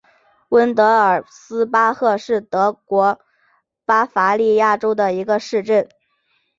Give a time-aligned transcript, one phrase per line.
[0.49, 3.19] 温德尔斯巴赫是德国
[3.85, 5.87] 巴伐利亚州的一个市镇。